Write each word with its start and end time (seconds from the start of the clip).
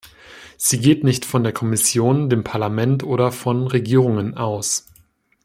Sie 0.57 0.79
geht 0.79 1.03
nicht 1.03 1.25
von 1.25 1.43
der 1.43 1.53
Kommission, 1.53 2.27
dem 2.27 2.43
Parlament 2.43 3.03
oder 3.03 3.31
von 3.31 3.67
Regierungen 3.67 4.35
aus. 4.35 4.87